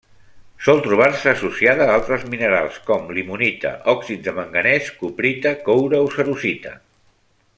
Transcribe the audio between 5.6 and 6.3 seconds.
coure o